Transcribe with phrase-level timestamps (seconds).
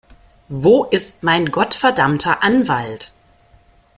[0.49, 3.11] Wo ist mein gottverdammter Anwalt?